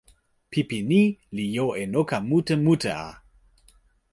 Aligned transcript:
pipi 0.51 0.77
ni 0.89 1.01
li 1.35 1.45
jo 1.55 1.65
e 1.81 1.83
noka 1.93 2.17
mute 2.29 2.55
mute 2.65 2.91
a! 3.05 3.05